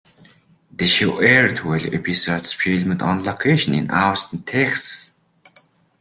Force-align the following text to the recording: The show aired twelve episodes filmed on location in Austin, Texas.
The 0.71 0.87
show 0.87 1.19
aired 1.19 1.57
twelve 1.57 1.85
episodes 1.93 2.51
filmed 2.53 3.03
on 3.03 3.23
location 3.23 3.75
in 3.75 3.91
Austin, 3.91 4.41
Texas. 4.41 5.11